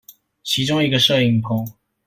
[0.41, 1.63] 其中一個攝影棚